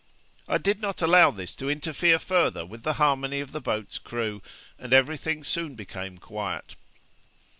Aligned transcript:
I 0.47 0.57
did 0.57 0.81
not 0.81 1.03
allow 1.03 1.29
this 1.29 1.55
to 1.57 1.69
interfere 1.69 2.17
further 2.17 2.65
with 2.65 2.81
the 2.81 2.93
harmony 2.93 3.39
of 3.39 3.51
the 3.51 3.61
boat's 3.61 3.99
crew, 3.99 4.41
and 4.79 4.93
every 4.93 5.15
thing 5.15 5.43
soon 5.43 5.75
became 5.75 6.17
quiet.' 6.17 6.75